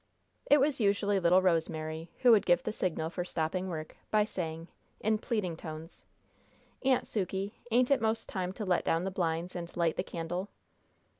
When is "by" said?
4.09-4.25